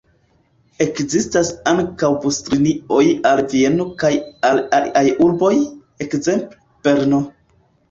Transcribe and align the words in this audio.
Ekzistas 0.85 1.51
ankaŭ 1.71 2.09
buslinioj 2.23 3.03
al 3.33 3.43
Vieno 3.53 3.87
kaj 4.05 4.13
al 4.51 4.65
aliaj 4.81 5.05
urboj, 5.29 5.55
ekzemple 6.09 6.61
Brno. 6.93 7.25